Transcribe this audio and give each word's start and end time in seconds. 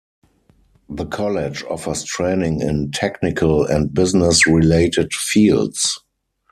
The 0.89 1.05
college 1.05 1.63
offers 1.65 2.01
training 2.03 2.59
in 2.59 2.89
technical 2.89 3.63
and 3.63 3.93
business-related 3.93 5.13
fields. 5.13 5.99